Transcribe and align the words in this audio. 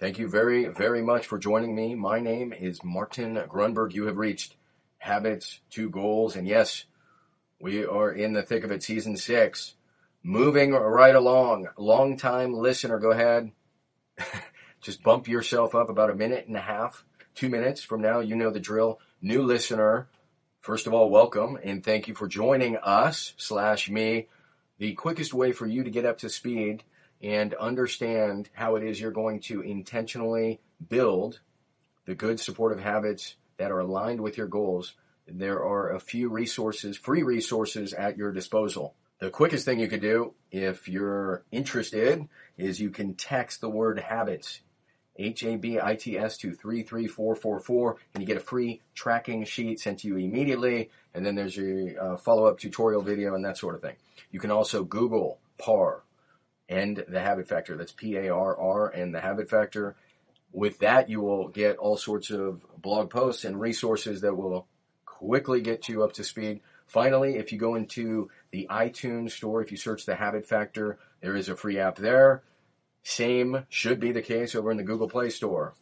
Thank 0.00 0.18
you 0.18 0.28
very, 0.28 0.64
very 0.64 1.02
much 1.02 1.26
for 1.26 1.38
joining 1.38 1.74
me. 1.74 1.94
My 1.94 2.20
name 2.20 2.54
is 2.54 2.82
Martin 2.82 3.34
Grunburg. 3.46 3.92
You 3.92 4.06
have 4.06 4.16
reached 4.16 4.56
Habits 4.96 5.60
to 5.72 5.90
Goals. 5.90 6.36
And 6.36 6.48
yes, 6.48 6.86
we 7.60 7.84
are 7.84 8.10
in 8.10 8.32
the 8.32 8.42
thick 8.42 8.64
of 8.64 8.70
it, 8.70 8.82
season 8.82 9.18
six. 9.18 9.74
Moving 10.22 10.72
right 10.72 11.14
along. 11.14 11.68
Long 11.76 12.16
time 12.16 12.54
listener, 12.54 12.98
go 12.98 13.10
ahead. 13.10 13.52
Just 14.80 15.02
bump 15.02 15.28
yourself 15.28 15.74
up 15.74 15.90
about 15.90 16.08
a 16.08 16.14
minute 16.14 16.46
and 16.46 16.56
a 16.56 16.62
half, 16.62 17.04
two 17.34 17.50
minutes 17.50 17.82
from 17.82 18.00
now. 18.00 18.20
You 18.20 18.36
know 18.36 18.50
the 18.50 18.58
drill. 18.58 19.00
New 19.20 19.42
listener, 19.42 20.08
first 20.62 20.86
of 20.86 20.94
all, 20.94 21.10
welcome 21.10 21.58
and 21.62 21.84
thank 21.84 22.08
you 22.08 22.14
for 22.14 22.26
joining 22.26 22.78
us 22.78 23.34
slash 23.36 23.90
me. 23.90 24.28
The 24.78 24.94
quickest 24.94 25.34
way 25.34 25.52
for 25.52 25.66
you 25.66 25.84
to 25.84 25.90
get 25.90 26.06
up 26.06 26.16
to 26.20 26.30
speed 26.30 26.84
and 27.22 27.54
understand 27.54 28.48
how 28.52 28.76
it 28.76 28.84
is 28.84 29.00
you're 29.00 29.10
going 29.10 29.40
to 29.40 29.60
intentionally 29.60 30.60
build 30.88 31.40
the 32.06 32.14
good 32.14 32.40
supportive 32.40 32.80
habits 32.80 33.36
that 33.58 33.70
are 33.70 33.80
aligned 33.80 34.20
with 34.20 34.36
your 34.36 34.46
goals, 34.46 34.94
there 35.26 35.62
are 35.62 35.92
a 35.92 36.00
few 36.00 36.28
resources, 36.28 36.96
free 36.96 37.22
resources 37.22 37.92
at 37.92 38.16
your 38.16 38.32
disposal. 38.32 38.94
The 39.20 39.30
quickest 39.30 39.66
thing 39.66 39.78
you 39.78 39.88
could 39.88 40.00
do 40.00 40.34
if 40.50 40.88
you're 40.88 41.44
interested 41.52 42.26
is 42.56 42.80
you 42.80 42.90
can 42.90 43.14
text 43.14 43.60
the 43.60 43.68
word 43.68 44.00
habits, 44.00 44.60
H-A-B-I-T-S 45.16 46.38
to 46.38 46.54
33444 46.54 47.96
and 48.14 48.22
you 48.22 48.26
get 48.26 48.38
a 48.38 48.40
free 48.40 48.80
tracking 48.94 49.44
sheet 49.44 49.78
sent 49.78 50.00
to 50.00 50.08
you 50.08 50.16
immediately. 50.16 50.90
And 51.14 51.24
then 51.24 51.34
there's 51.34 51.58
a 51.58 52.02
uh, 52.02 52.16
follow-up 52.16 52.58
tutorial 52.58 53.02
video 53.02 53.34
and 53.34 53.44
that 53.44 53.58
sort 53.58 53.74
of 53.74 53.82
thing. 53.82 53.96
You 54.30 54.40
can 54.40 54.50
also 54.50 54.84
Google 54.84 55.38
PAR, 55.58 56.02
and 56.70 57.04
the 57.08 57.20
habit 57.20 57.48
factor. 57.48 57.76
That's 57.76 57.92
P 57.92 58.16
A 58.16 58.32
R 58.32 58.56
R 58.56 58.88
and 58.88 59.12
the 59.12 59.20
habit 59.20 59.50
factor. 59.50 59.96
With 60.52 60.78
that, 60.78 61.10
you 61.10 61.20
will 61.20 61.48
get 61.48 61.76
all 61.76 61.96
sorts 61.96 62.30
of 62.30 62.64
blog 62.80 63.10
posts 63.10 63.44
and 63.44 63.60
resources 63.60 64.22
that 64.22 64.36
will 64.36 64.66
quickly 65.04 65.60
get 65.60 65.88
you 65.88 66.02
up 66.02 66.14
to 66.14 66.24
speed. 66.24 66.60
Finally, 66.86 67.36
if 67.36 67.52
you 67.52 67.58
go 67.58 67.74
into 67.74 68.30
the 68.50 68.66
iTunes 68.70 69.32
store, 69.32 69.62
if 69.62 69.70
you 69.70 69.76
search 69.76 70.06
the 70.06 70.14
habit 70.14 70.46
factor, 70.46 70.98
there 71.20 71.36
is 71.36 71.48
a 71.48 71.56
free 71.56 71.78
app 71.78 71.96
there. 71.96 72.42
Same 73.02 73.64
should 73.68 74.00
be 74.00 74.12
the 74.12 74.22
case 74.22 74.54
over 74.54 74.70
in 74.70 74.76
the 74.76 74.82
Google 74.82 75.08
Play 75.08 75.30
Store. 75.30 75.74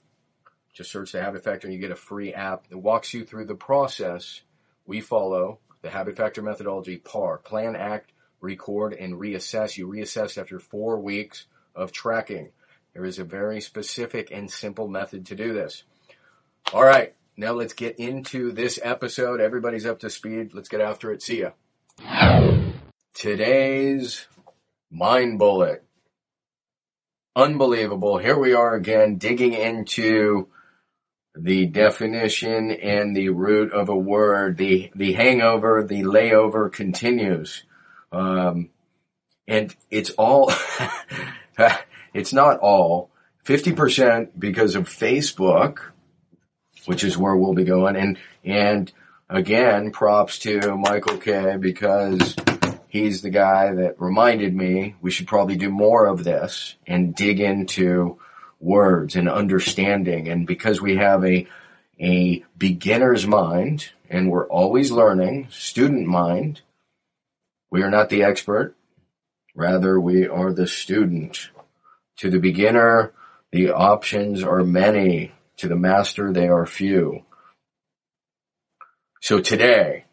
Just 0.73 0.91
search 0.91 1.13
the 1.13 1.23
habit 1.23 1.45
factor 1.45 1.67
and 1.67 1.75
you 1.75 1.81
get 1.81 1.91
a 1.91 1.97
free 1.97 2.33
app 2.35 2.69
that 2.69 2.79
walks 2.79 3.15
you 3.15 3.25
through 3.25 3.47
the 3.47 3.55
process 3.55 4.43
we 4.87 5.01
follow, 5.01 5.59
the 5.83 5.91
habit 5.91 6.17
factor 6.17 6.43
methodology, 6.43 6.99
PAR, 6.99 7.39
plan, 7.39 7.75
act, 7.75 8.13
record, 8.41 8.95
and 8.95 9.15
reassess. 9.15 9.77
You 9.77 9.89
reassess 9.89 10.39
after 10.39 10.59
four 10.59 10.99
weeks 10.99 11.47
of 11.75 11.93
tracking. 11.93 12.51
There 12.95 13.05
is 13.05 13.19
a 13.19 13.25
very 13.25 13.61
specific 13.61 14.31
and 14.31 14.51
simple 14.51 14.89
method 14.89 15.27
to 15.27 15.35
do 15.35 15.53
this. 15.53 15.85
All 16.73 16.85
right, 16.85 17.15
now 17.37 17.53
let's 17.53 17.73
get 17.73 17.99
into 17.99 18.53
this 18.53 18.79
episode. 18.83 19.41
Everybody's 19.41 19.87
up 19.87 20.01
to 20.01 20.11
speed. 20.11 20.53
Let's 20.55 20.69
get 20.69 20.81
after 20.81 21.13
it. 21.13 21.23
See 21.23 21.43
ya. 21.43 21.51
Today's 23.15 24.27
mind 24.91 25.39
bullet. 25.39 25.85
Unbelievable. 27.37 28.19
Here 28.19 28.39
we 28.39 28.55
are 28.55 28.75
again 28.75 29.17
digging 29.17 29.53
into 29.53 30.49
the 31.37 31.67
definition 31.67 32.73
and 32.73 33.15
the 33.15 33.29
root 33.29 33.73
of 33.73 33.89
a 33.89 33.97
word. 33.97 34.57
The, 34.57 34.91
the 34.95 35.13
hangover, 35.13 35.85
the 35.87 36.03
layover 36.03 36.73
continues. 36.73 37.63
Um, 38.13 38.71
and 39.47 39.75
it's 39.91 40.11
all, 40.11 40.53
it's 42.15 42.33
not 42.33 42.59
all, 42.59 43.11
50% 43.45 44.31
because 44.39 44.75
of 44.75 44.89
Facebook, 44.89 45.79
which 46.85 47.03
is 47.03 47.17
where 47.17 47.35
we'll 47.35 47.55
be 47.55 47.65
going. 47.65 47.97
And, 47.97 48.19
and 48.45 48.93
again, 49.29 49.91
props 49.91 50.39
to 50.41 50.77
Michael 50.77 51.17
K 51.17 51.57
because 51.57 52.37
he's 52.89 53.23
the 53.23 53.31
guy 53.31 53.73
that 53.73 54.01
reminded 54.01 54.55
me 54.55 54.97
we 55.01 55.11
should 55.11 55.27
probably 55.27 55.57
do 55.57 55.71
more 55.71 56.07
of 56.07 56.25
this 56.25 56.75
and 56.87 57.15
dig 57.15 57.41
into 57.41 58.19
words 58.61 59.17
and 59.17 59.29
understanding. 59.29 60.29
And 60.29 60.47
because 60.47 60.81
we 60.81 60.97
have 60.97 61.25
a, 61.25 61.47
a 62.01 62.45
beginner's 62.57 63.27
mind 63.27 63.91
and 64.11 64.31
we're 64.31 64.49
always 64.49 64.91
learning, 64.91 65.49
student 65.51 66.07
mind, 66.07 66.63
we 67.71 67.83
are 67.83 67.91
not 67.91 68.09
the 68.09 68.23
expert. 68.23 68.75
Rather, 69.55 70.01
we 70.01 70.27
are 70.27 70.53
the 70.53 70.67
student. 70.67 71.51
To 72.19 72.31
the 72.31 72.39
beginner, 72.39 73.13
the 73.53 73.71
options 73.71 74.43
are 74.43 74.65
many. 74.65 75.33
To 75.59 75.69
the 75.69 75.77
master, 75.77 76.33
they 76.33 76.49
are 76.49 76.67
few. 76.67 77.25
So 79.21 79.41
today, 79.41 80.05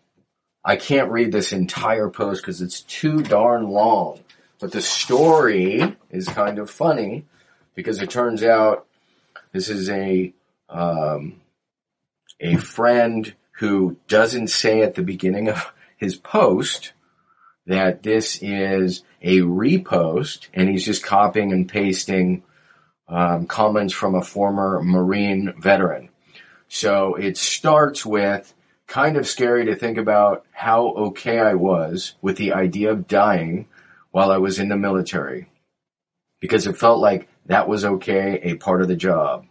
I 0.64 0.76
can't 0.76 1.12
read 1.12 1.32
this 1.32 1.54
entire 1.54 2.10
post 2.10 2.42
because 2.42 2.62
it's 2.62 2.82
too 2.82 3.22
darn 3.22 3.70
long. 3.70 4.20
But 4.60 4.72
the 4.72 4.82
story 4.82 5.96
is 6.10 6.28
kind 6.28 6.58
of 6.58 6.72
funny 6.72 7.26
because 7.76 8.02
it 8.02 8.10
turns 8.10 8.42
out 8.42 8.88
this 9.52 9.70
is 9.70 9.90
a 9.90 10.34
um, 10.70 11.42
a 12.40 12.56
friend 12.58 13.36
who 13.60 13.98
doesn't 14.08 14.48
say 14.48 14.82
at 14.82 14.96
the 14.96 15.04
beginning 15.04 15.50
of 15.50 15.72
his 15.98 16.16
post 16.16 16.94
that 17.66 18.04
this 18.04 18.40
is 18.42 19.04
a 19.22 19.40
repost 19.40 20.48
and 20.54 20.70
he's 20.70 20.86
just 20.86 21.04
copying 21.04 21.52
and 21.52 21.68
pasting 21.68 22.44
um, 23.08 23.48
comments 23.48 23.94
from 23.94 24.16
a 24.16 24.24
former 24.24 24.82
Marine 24.84 25.54
veteran. 25.60 26.10
So 26.68 27.16
it 27.16 27.38
starts 27.38 28.06
with 28.06 28.54
kind 28.88 29.18
of 29.18 29.28
scary 29.28 29.66
to 29.66 29.76
think 29.76 29.98
about 29.98 30.46
how 30.52 30.90
okay 30.90 31.40
I 31.40 31.56
was 31.56 32.16
with 32.22 32.38
the 32.38 32.54
idea 32.54 32.92
of 32.92 33.08
dying 33.08 33.68
while 34.12 34.32
I 34.32 34.38
was 34.38 34.60
in 34.60 34.70
the 34.70 34.78
military 34.78 35.50
because 36.40 36.68
it 36.68 36.78
felt 36.78 37.00
like 37.00 37.28
that 37.48 37.68
was 37.68 37.86
okay, 37.86 38.40
a 38.44 38.56
part 38.56 38.82
of 38.82 38.88
the 38.88 38.96
job. 38.96 39.46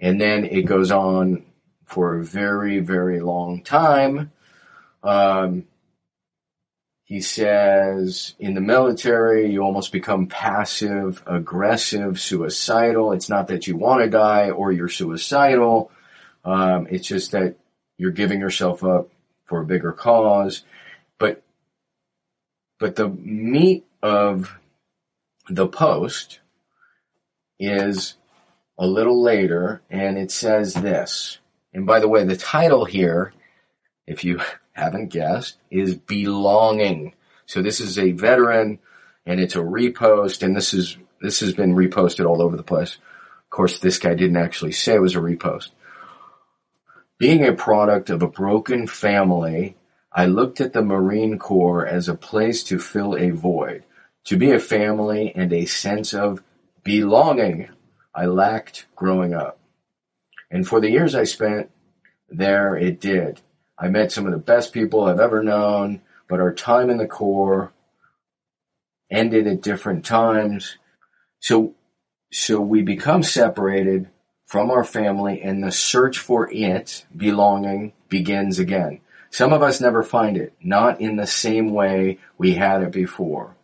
And 0.00 0.20
then 0.20 0.44
it 0.44 0.62
goes 0.62 0.90
on 0.90 1.44
for 1.84 2.16
a 2.16 2.24
very, 2.24 2.80
very 2.80 3.20
long 3.20 3.62
time. 3.62 4.32
Um, 5.02 5.66
he 7.14 7.20
says 7.20 8.34
in 8.40 8.54
the 8.54 8.60
military, 8.60 9.48
you 9.48 9.62
almost 9.62 9.92
become 9.92 10.26
passive, 10.26 11.22
aggressive, 11.28 12.18
suicidal. 12.18 13.12
It's 13.12 13.28
not 13.28 13.46
that 13.46 13.68
you 13.68 13.76
want 13.76 14.02
to 14.02 14.10
die 14.10 14.50
or 14.50 14.72
you're 14.72 14.88
suicidal. 14.88 15.92
Um, 16.44 16.88
it's 16.90 17.06
just 17.06 17.30
that 17.30 17.54
you're 17.98 18.10
giving 18.10 18.40
yourself 18.40 18.82
up 18.82 19.10
for 19.44 19.60
a 19.60 19.64
bigger 19.64 19.92
cause. 19.92 20.64
But, 21.20 21.44
but 22.80 22.96
the 22.96 23.10
meat 23.10 23.86
of 24.02 24.52
the 25.48 25.68
post 25.68 26.40
is 27.60 28.16
a 28.76 28.88
little 28.88 29.22
later 29.22 29.82
and 29.88 30.18
it 30.18 30.32
says 30.32 30.74
this. 30.74 31.38
And 31.72 31.86
by 31.86 32.00
the 32.00 32.08
way, 32.08 32.24
the 32.24 32.36
title 32.36 32.84
here, 32.84 33.32
if 34.04 34.24
you 34.24 34.40
haven't 34.74 35.08
guessed, 35.08 35.56
is 35.70 35.94
belonging. 35.94 37.14
So 37.46 37.62
this 37.62 37.80
is 37.80 37.98
a 37.98 38.12
veteran 38.12 38.78
and 39.24 39.40
it's 39.40 39.56
a 39.56 39.60
repost 39.60 40.42
and 40.42 40.54
this 40.54 40.74
is, 40.74 40.96
this 41.20 41.40
has 41.40 41.54
been 41.54 41.74
reposted 41.74 42.26
all 42.26 42.42
over 42.42 42.56
the 42.56 42.62
place. 42.62 42.94
Of 42.94 43.50
course, 43.50 43.78
this 43.78 43.98
guy 43.98 44.14
didn't 44.14 44.36
actually 44.36 44.72
say 44.72 44.94
it 44.94 45.00
was 45.00 45.16
a 45.16 45.20
repost. 45.20 45.70
Being 47.18 47.44
a 47.46 47.52
product 47.52 48.10
of 48.10 48.22
a 48.22 48.28
broken 48.28 48.86
family, 48.86 49.76
I 50.12 50.26
looked 50.26 50.60
at 50.60 50.72
the 50.72 50.82
Marine 50.82 51.38
Corps 51.38 51.86
as 51.86 52.08
a 52.08 52.14
place 52.14 52.64
to 52.64 52.78
fill 52.78 53.16
a 53.16 53.30
void, 53.30 53.84
to 54.24 54.36
be 54.36 54.50
a 54.50 54.58
family 54.58 55.32
and 55.34 55.52
a 55.52 55.66
sense 55.66 56.12
of 56.12 56.42
belonging 56.82 57.68
I 58.14 58.26
lacked 58.26 58.86
growing 58.94 59.34
up. 59.34 59.58
And 60.50 60.66
for 60.66 60.80
the 60.80 60.90
years 60.90 61.14
I 61.14 61.24
spent 61.24 61.70
there, 62.28 62.76
it 62.76 63.00
did. 63.00 63.40
I 63.78 63.88
met 63.88 64.12
some 64.12 64.26
of 64.26 64.32
the 64.32 64.38
best 64.38 64.72
people 64.72 65.04
I've 65.04 65.20
ever 65.20 65.42
known, 65.42 66.00
but 66.28 66.40
our 66.40 66.54
time 66.54 66.90
in 66.90 66.96
the 66.96 67.06
Corps 67.06 67.72
ended 69.10 69.46
at 69.46 69.62
different 69.62 70.04
times. 70.04 70.76
So, 71.40 71.74
So 72.30 72.60
we 72.60 72.82
become 72.82 73.22
separated 73.22 74.08
from 74.44 74.70
our 74.70 74.84
family 74.84 75.40
and 75.42 75.62
the 75.62 75.72
search 75.72 76.18
for 76.18 76.50
it, 76.50 77.04
belonging, 77.16 77.92
begins 78.08 78.58
again. 78.58 79.00
Some 79.30 79.52
of 79.52 79.62
us 79.62 79.80
never 79.80 80.02
find 80.02 80.36
it, 80.36 80.52
not 80.62 81.00
in 81.00 81.16
the 81.16 81.26
same 81.26 81.72
way 81.72 82.18
we 82.38 82.54
had 82.54 82.82
it 82.82 82.92
before. 82.92 83.56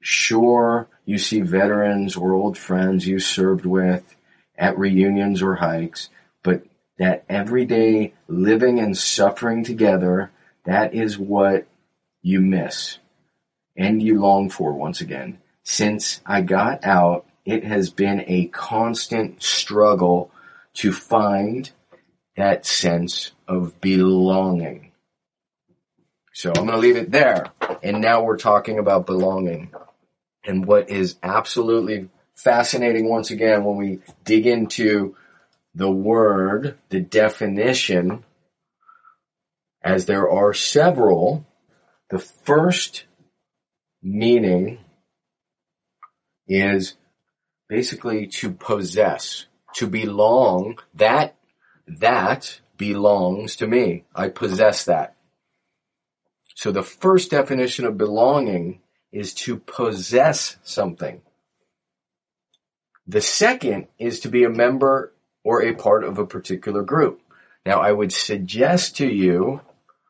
Sure, 0.00 0.88
you 1.04 1.18
see 1.18 1.40
veterans 1.40 2.16
or 2.16 2.32
old 2.32 2.56
friends 2.56 3.06
you 3.06 3.18
served 3.18 3.66
with 3.66 4.16
at 4.56 4.78
reunions 4.78 5.42
or 5.42 5.56
hikes, 5.56 6.08
but 6.42 6.64
that 6.98 7.24
everyday 7.28 8.14
living 8.28 8.78
and 8.78 8.96
suffering 8.96 9.64
together, 9.64 10.30
that 10.64 10.94
is 10.94 11.18
what 11.18 11.66
you 12.22 12.40
miss 12.40 12.98
and 13.76 14.02
you 14.02 14.20
long 14.20 14.48
for 14.48 14.72
once 14.72 15.00
again. 15.00 15.38
Since 15.62 16.20
I 16.24 16.40
got 16.40 16.84
out, 16.84 17.26
it 17.44 17.64
has 17.64 17.90
been 17.90 18.24
a 18.26 18.46
constant 18.46 19.42
struggle 19.42 20.30
to 20.74 20.92
find 20.92 21.70
that 22.36 22.66
sense 22.66 23.32
of 23.46 23.80
belonging. 23.80 24.92
So 26.32 26.50
I'm 26.50 26.66
going 26.66 26.70
to 26.72 26.76
leave 26.76 26.96
it 26.96 27.10
there. 27.10 27.46
And 27.82 28.00
now 28.00 28.22
we're 28.22 28.36
talking 28.36 28.78
about 28.78 29.06
belonging. 29.06 29.70
And 30.44 30.66
what 30.66 30.90
is 30.90 31.16
absolutely 31.22 32.08
fascinating 32.34 33.08
once 33.08 33.30
again 33.30 33.64
when 33.64 33.76
we 33.76 34.00
dig 34.24 34.46
into 34.46 35.16
the 35.76 35.90
word, 35.90 36.78
the 36.88 37.00
definition, 37.00 38.24
as 39.82 40.06
there 40.06 40.28
are 40.28 40.54
several, 40.54 41.46
the 42.08 42.18
first 42.18 43.04
meaning 44.02 44.78
is 46.48 46.94
basically 47.68 48.26
to 48.26 48.50
possess, 48.52 49.44
to 49.74 49.86
belong, 49.86 50.78
that, 50.94 51.36
that 51.86 52.58
belongs 52.78 53.56
to 53.56 53.66
me. 53.66 54.04
I 54.14 54.30
possess 54.30 54.86
that. 54.86 55.14
So 56.54 56.72
the 56.72 56.82
first 56.82 57.30
definition 57.30 57.84
of 57.84 57.98
belonging 57.98 58.80
is 59.12 59.34
to 59.34 59.58
possess 59.58 60.56
something. 60.62 61.20
The 63.06 63.20
second 63.20 63.88
is 63.98 64.20
to 64.20 64.28
be 64.30 64.44
a 64.44 64.48
member 64.48 65.12
or 65.46 65.62
a 65.62 65.72
part 65.72 66.02
of 66.02 66.18
a 66.18 66.26
particular 66.26 66.82
group. 66.82 67.22
Now 67.64 67.80
I 67.80 67.92
would 67.92 68.12
suggest 68.12 68.96
to 68.96 69.06
you 69.06 69.60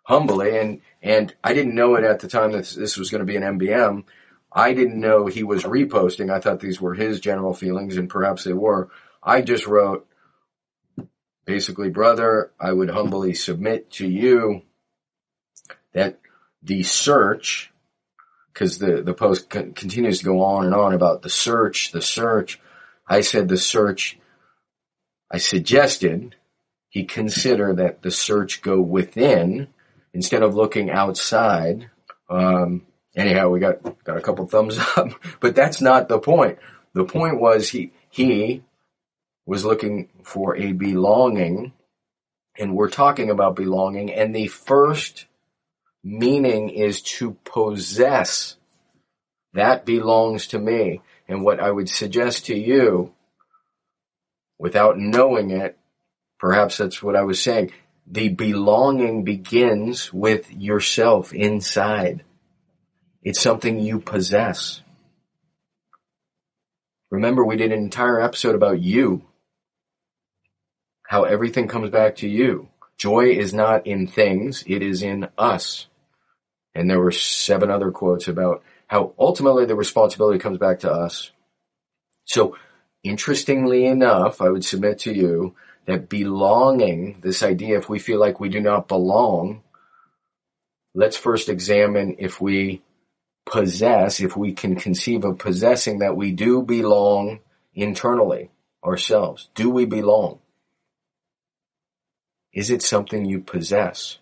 humbly, 0.05 0.57
and, 0.57 0.81
and 1.03 1.35
I 1.45 1.53
didn't 1.53 1.75
know 1.75 1.95
it 1.97 2.05
at 2.05 2.21
the 2.21 2.29
time 2.29 2.53
that 2.53 2.65
this 2.65 2.97
was 2.97 3.11
going 3.11 3.19
to 3.19 3.27
be 3.27 3.37
an 3.37 3.43
MBM. 3.43 4.05
I 4.51 4.73
didn't 4.73 4.99
know 4.99 5.27
he 5.27 5.43
was 5.43 5.65
reposting. 5.65 6.33
I 6.33 6.41
thought 6.41 6.61
these 6.61 6.81
were 6.81 6.95
his 6.95 7.21
general 7.21 7.53
feelings, 7.53 7.99
and 7.99 8.09
perhaps 8.09 8.45
they 8.45 8.55
were. 8.55 8.89
I 9.23 9.43
just 9.43 9.67
wrote, 9.67 10.09
basically, 11.45 11.91
brother, 11.91 12.53
I 12.59 12.73
would 12.73 12.89
humbly 12.89 13.35
submit 13.35 13.91
to 13.93 14.09
you 14.09 14.63
that 15.93 16.19
the 16.63 16.83
search, 16.83 17.75
because 18.55 18.79
the, 18.79 19.03
the 19.03 19.13
post 19.13 19.51
continues 19.51 20.21
to 20.21 20.25
go 20.25 20.41
on 20.41 20.65
and 20.65 20.75
on 20.75 20.95
about 20.95 21.21
the 21.21 21.29
search, 21.29 21.93
the 21.93 22.01
search. 22.01 22.59
I 23.07 23.21
said 23.21 23.49
the 23.49 23.59
search, 23.59 24.19
I 25.31 25.39
suggested 25.39 26.37
he 26.89 27.05
consider 27.05 27.75
that 27.75 28.03
the 28.03 28.11
search 28.11 28.63
go 28.63 28.81
within 28.81 29.69
instead 30.15 30.43
of 30.43 30.55
looking 30.55 30.91
outside. 30.91 31.91
Um, 32.29 32.87
anyhow, 33.15 33.49
we 33.49 33.61
got 33.61 34.05
got 34.05 34.17
a 34.17 34.23
couple 34.23 34.47
thumbs 34.47 34.79
up, 34.97 35.11
but 35.41 35.55
that's 35.55 35.81
not 35.81 36.09
the 36.09 36.19
point. 36.19 36.59
The 36.95 37.05
point 37.05 37.41
was 37.41 37.69
he 37.69 37.93
he 38.11 38.63
was 39.45 39.65
looking 39.65 40.09
for 40.23 40.57
a 40.57 40.73
belonging, 40.73 41.73
and 42.59 42.75
we're 42.75 42.91
talking 42.91 43.31
about 43.31 43.57
belonging, 43.57 44.13
and 44.13 44.35
the 44.35 44.49
first 44.49 45.27
meaning 46.03 46.71
is 46.71 47.03
to 47.03 47.33
possess. 47.45 48.57
That 49.55 49.85
belongs 49.85 50.47
to 50.49 50.59
me. 50.59 51.01
And 51.29 51.43
what 51.43 51.59
I 51.59 51.71
would 51.71 51.89
suggest 51.89 52.47
to 52.47 52.57
you, 52.57 53.13
without 54.59 54.99
knowing 54.99 55.51
it, 55.51 55.79
perhaps 56.39 56.79
that's 56.79 57.03
what 57.03 57.17
I 57.17 57.23
was 57.23 57.43
saying, 57.43 57.73
the 58.07 58.29
belonging 58.29 59.25
begins 59.25 60.13
with 60.13 60.53
yourself 60.53 61.33
inside. 61.33 62.25
It's 63.23 63.41
something 63.41 63.81
you 63.81 64.01
possess. 64.01 64.83
Remember, 67.11 67.45
we 67.45 67.57
did 67.57 67.73
an 67.73 67.79
entire 67.79 68.21
episode 68.21 68.55
about 68.55 68.81
you. 68.81 69.23
How 71.09 71.25
everything 71.25 71.69
comes 71.69 71.91
back 71.91 72.17
to 72.17 72.29
you. 72.29 72.69
Joy 72.99 73.31
is 73.31 73.53
not 73.53 73.87
in 73.87 74.07
things, 74.07 74.65
it 74.67 74.83
is 74.83 75.03
in 75.03 75.29
us. 75.37 75.87
And 76.75 76.91
there 76.91 77.01
were 77.01 77.13
seven 77.13 77.71
other 77.71 77.91
quotes 77.91 78.29
about 78.29 78.63
how 78.87 79.15
ultimately 79.19 79.67
the 79.67 79.75
responsibility 79.75 80.39
comes 80.39 80.59
back 80.59 80.81
to 80.81 80.91
us. 80.91 81.31
So, 82.25 82.57
interestingly 83.09 83.87
enough, 83.87 84.41
I 84.41 84.49
would 84.49 84.65
submit 84.65 84.99
to 85.01 85.13
you 85.13 85.55
that 85.87 86.09
belonging, 86.09 87.21
this 87.21 87.43
idea, 87.43 87.79
if 87.79 87.89
we 87.89 87.99
feel 87.99 88.19
like 88.19 88.41
we 88.41 88.49
do 88.49 88.61
not 88.61 88.89
belong, 88.89 89.63
let's 90.95 91.17
first 91.17 91.49
examine 91.49 92.17
if 92.19 92.41
we 92.41 92.83
possess, 93.45 94.21
if 94.21 94.37
we 94.37 94.53
can 94.53 94.77
conceive 94.77 95.25
of 95.25 95.39
possessing 95.39 96.01
that 96.01 96.17
we 96.17 96.33
do 96.33 96.63
belong 96.63 97.39
internally 97.75 98.51
ourselves. 98.85 99.49
Do 99.55 99.71
we 99.71 99.85
belong? 99.85 100.41
Is 102.53 102.71
it 102.71 102.83
something 102.83 103.25
you 103.25 103.41
possess? 103.41 104.19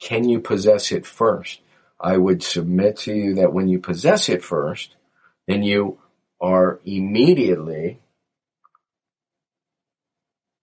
Can 0.00 0.28
you 0.28 0.40
possess 0.40 0.92
it 0.92 1.04
first? 1.04 1.60
I 2.00 2.16
would 2.16 2.42
submit 2.42 2.96
to 2.98 3.12
you 3.12 3.34
that 3.34 3.52
when 3.52 3.68
you 3.68 3.80
possess 3.80 4.28
it 4.28 4.44
first, 4.44 4.94
then 5.46 5.62
you 5.62 5.98
are 6.40 6.80
immediately 6.84 8.00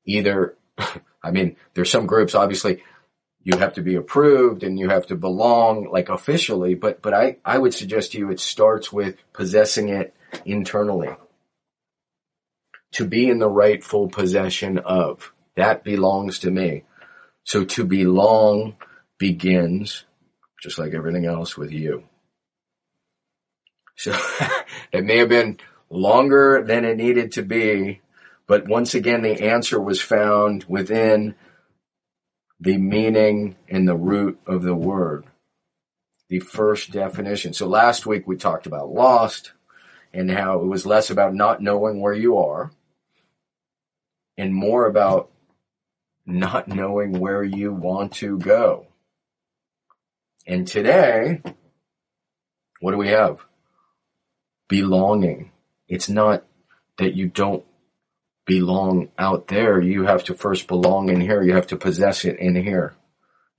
either, 0.05 0.55
I 1.23 1.31
mean, 1.31 1.55
there's 1.73 1.89
some 1.89 2.05
groups, 2.05 2.35
obviously, 2.35 2.83
you 3.43 3.57
have 3.57 3.73
to 3.73 3.81
be 3.81 3.95
approved 3.95 4.63
and 4.63 4.79
you 4.79 4.89
have 4.89 5.05
to 5.07 5.15
belong, 5.15 5.89
like 5.91 6.09
officially, 6.09 6.73
but, 6.73 7.01
but 7.01 7.13
I, 7.13 7.37
I 7.45 7.59
would 7.59 7.73
suggest 7.73 8.11
to 8.11 8.17
you 8.17 8.31
it 8.31 8.39
starts 8.39 8.91
with 8.91 9.17
possessing 9.33 9.89
it 9.89 10.15
internally. 10.45 11.15
To 12.93 13.05
be 13.05 13.29
in 13.29 13.39
the 13.39 13.49
rightful 13.49 14.07
possession 14.07 14.79
of. 14.79 15.31
That 15.55 15.83
belongs 15.83 16.39
to 16.39 16.51
me. 16.51 16.83
So 17.43 17.63
to 17.63 17.85
belong 17.85 18.75
begins, 19.17 20.05
just 20.61 20.79
like 20.79 20.93
everything 20.93 21.25
else, 21.25 21.55
with 21.55 21.71
you. 21.71 22.05
So 23.95 24.15
it 24.91 25.03
may 25.03 25.17
have 25.17 25.29
been 25.29 25.59
longer 25.89 26.63
than 26.65 26.85
it 26.85 26.97
needed 26.97 27.33
to 27.33 27.43
be, 27.43 28.01
but 28.47 28.67
once 28.67 28.93
again, 28.93 29.21
the 29.21 29.41
answer 29.49 29.79
was 29.81 30.01
found 30.01 30.65
within 30.67 31.35
the 32.59 32.77
meaning 32.77 33.55
and 33.69 33.87
the 33.87 33.95
root 33.95 34.39
of 34.45 34.63
the 34.63 34.75
word. 34.75 35.25
The 36.29 36.39
first 36.39 36.91
definition. 36.91 37.53
So 37.53 37.67
last 37.67 38.05
week 38.05 38.27
we 38.27 38.35
talked 38.35 38.65
about 38.65 38.89
lost 38.89 39.53
and 40.13 40.31
how 40.31 40.59
it 40.59 40.65
was 40.65 40.85
less 40.85 41.09
about 41.09 41.35
not 41.35 41.61
knowing 41.61 42.01
where 42.01 42.13
you 42.13 42.37
are 42.37 42.71
and 44.37 44.53
more 44.53 44.87
about 44.87 45.29
not 46.25 46.67
knowing 46.67 47.19
where 47.19 47.43
you 47.43 47.73
want 47.73 48.13
to 48.13 48.37
go. 48.39 48.87
And 50.47 50.67
today, 50.67 51.41
what 52.79 52.91
do 52.91 52.97
we 52.97 53.09
have? 53.09 53.45
Belonging. 54.67 55.51
It's 55.87 56.09
not 56.09 56.43
that 56.97 57.13
you 57.13 57.27
don't 57.27 57.63
belong 58.45 59.09
out 59.17 59.47
there. 59.47 59.81
You 59.81 60.05
have 60.05 60.23
to 60.25 60.33
first 60.33 60.67
belong 60.67 61.09
in 61.09 61.21
here. 61.21 61.41
You 61.41 61.53
have 61.53 61.67
to 61.67 61.77
possess 61.77 62.25
it 62.25 62.39
in 62.39 62.55
here. 62.55 62.95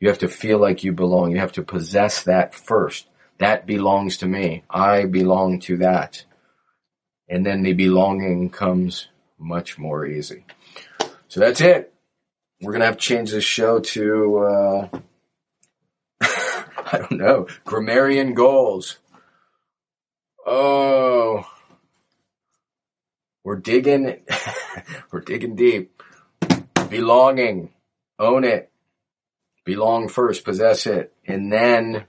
You 0.00 0.08
have 0.08 0.18
to 0.18 0.28
feel 0.28 0.58
like 0.58 0.84
you 0.84 0.92
belong. 0.92 1.32
You 1.32 1.38
have 1.38 1.52
to 1.52 1.62
possess 1.62 2.22
that 2.24 2.54
first. 2.54 3.06
That 3.38 3.66
belongs 3.66 4.18
to 4.18 4.26
me. 4.26 4.64
I 4.70 5.04
belong 5.04 5.60
to 5.60 5.76
that. 5.78 6.24
And 7.28 7.44
then 7.44 7.62
the 7.62 7.72
belonging 7.72 8.50
comes 8.50 9.08
much 9.38 9.78
more 9.78 10.06
easy. 10.06 10.44
So 11.28 11.40
that's 11.40 11.60
it. 11.60 11.92
We're 12.60 12.72
going 12.72 12.80
to 12.80 12.86
have 12.86 12.96
to 12.96 13.02
change 13.02 13.30
this 13.30 13.44
show 13.44 13.80
to, 13.80 14.38
uh, 14.38 14.88
I 16.22 16.98
don't 16.98 17.12
know, 17.12 17.48
grammarian 17.64 18.32
goals. 18.34 18.98
Oh, 20.48 21.44
we're 23.42 23.56
digging, 23.56 24.20
we're 25.10 25.20
digging 25.20 25.56
deep. 25.56 26.00
Belonging, 26.88 27.72
own 28.20 28.44
it, 28.44 28.70
belong 29.64 30.08
first, 30.08 30.44
possess 30.44 30.86
it, 30.86 31.12
and 31.26 31.52
then 31.52 32.04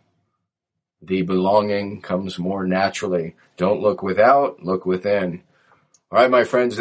the 1.01 1.23
belonging 1.23 1.99
comes 2.03 2.37
more 2.37 2.67
naturally. 2.67 3.35
Don't 3.57 3.81
look 3.81 4.03
without, 4.03 4.61
look 4.61 4.85
within. 4.85 5.41
All 6.11 6.19
right, 6.19 6.29
my 6.29 6.43
friends, 6.43 6.79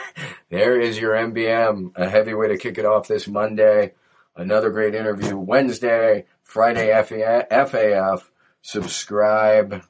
there 0.50 0.78
is 0.78 0.98
your 0.98 1.14
MBM, 1.14 1.96
a 1.96 2.10
heavy 2.10 2.34
way 2.34 2.48
to 2.48 2.58
kick 2.58 2.76
it 2.76 2.84
off 2.84 3.08
this 3.08 3.26
Monday. 3.26 3.94
Another 4.36 4.68
great 4.68 4.94
interview 4.94 5.38
Wednesday, 5.38 6.26
Friday 6.42 6.88
FAF. 6.90 8.24
Subscribe. 8.60 9.82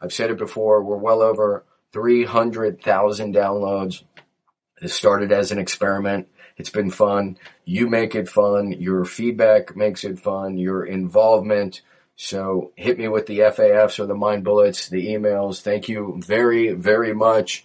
I've 0.00 0.12
said 0.12 0.30
it 0.30 0.38
before, 0.38 0.82
we're 0.82 0.96
well 0.96 1.22
over 1.22 1.64
300,000 1.92 3.34
downloads. 3.34 4.02
This 4.80 4.94
started 4.94 5.32
as 5.32 5.52
an 5.52 5.58
experiment. 5.58 6.28
It's 6.56 6.70
been 6.70 6.90
fun. 6.90 7.38
You 7.64 7.88
make 7.88 8.14
it 8.14 8.28
fun. 8.28 8.72
Your 8.72 9.04
feedback 9.04 9.76
makes 9.76 10.04
it 10.04 10.18
fun. 10.18 10.58
Your 10.58 10.84
involvement. 10.84 11.82
So 12.16 12.72
hit 12.76 12.98
me 12.98 13.08
with 13.08 13.26
the 13.26 13.38
FAFs 13.40 13.98
or 13.98 14.06
the 14.06 14.14
mind 14.14 14.44
bullets, 14.44 14.88
the 14.88 15.08
emails. 15.08 15.62
Thank 15.62 15.88
you 15.88 16.20
very, 16.24 16.72
very 16.72 17.14
much. 17.14 17.64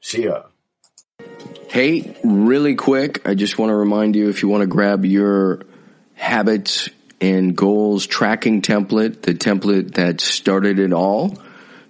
See 0.00 0.24
ya. 0.24 0.42
Hey, 1.68 2.16
really 2.22 2.74
quick, 2.74 3.26
I 3.26 3.34
just 3.34 3.58
want 3.58 3.70
to 3.70 3.74
remind 3.76 4.14
you 4.14 4.28
if 4.28 4.42
you 4.42 4.48
want 4.48 4.62
to 4.62 4.66
grab 4.66 5.04
your 5.04 5.62
habits 6.14 6.90
and 7.20 7.56
goals 7.56 8.06
tracking 8.06 8.60
template, 8.60 9.22
the 9.22 9.34
template 9.34 9.94
that 9.94 10.20
started 10.20 10.78
it 10.78 10.92
all, 10.92 11.38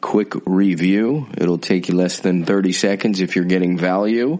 quick 0.00 0.34
review. 0.46 1.28
It'll 1.36 1.58
take 1.58 1.88
you 1.88 1.94
less 1.94 2.20
than 2.20 2.44
30 2.44 2.72
seconds 2.72 3.20
if 3.20 3.36
you're 3.36 3.44
getting 3.44 3.76
value. 3.76 4.38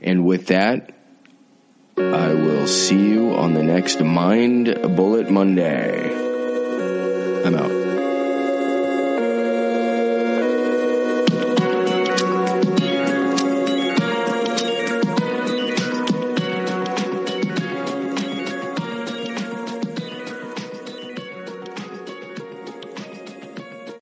And 0.00 0.24
with 0.24 0.48
that, 0.48 0.94
I 1.96 2.34
will 2.34 2.66
see 2.66 3.10
you 3.10 3.34
on 3.34 3.54
the 3.54 3.62
next 3.62 4.00
Mind 4.00 4.96
Bullet 4.96 5.30
Monday. 5.30 6.10
I'm 7.44 7.54
out. 7.54 7.81